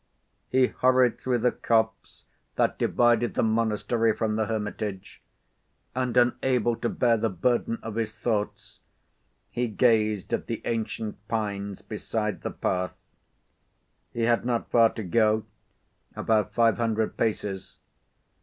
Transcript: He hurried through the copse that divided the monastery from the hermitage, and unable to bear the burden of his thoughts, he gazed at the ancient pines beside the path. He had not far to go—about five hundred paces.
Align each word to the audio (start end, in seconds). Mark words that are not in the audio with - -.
He 0.49 0.65
hurried 0.65 1.19
through 1.19 1.37
the 1.37 1.51
copse 1.51 2.25
that 2.55 2.79
divided 2.79 3.35
the 3.35 3.43
monastery 3.43 4.15
from 4.15 4.35
the 4.35 4.47
hermitage, 4.47 5.21
and 5.93 6.17
unable 6.17 6.75
to 6.77 6.89
bear 6.89 7.17
the 7.17 7.29
burden 7.29 7.77
of 7.83 7.93
his 7.93 8.11
thoughts, 8.11 8.79
he 9.51 9.67
gazed 9.67 10.33
at 10.33 10.47
the 10.47 10.63
ancient 10.65 11.17
pines 11.27 11.83
beside 11.83 12.41
the 12.41 12.49
path. 12.49 12.95
He 14.11 14.21
had 14.21 14.43
not 14.43 14.71
far 14.71 14.91
to 14.93 15.03
go—about 15.03 16.51
five 16.51 16.77
hundred 16.77 17.15
paces. 17.15 17.79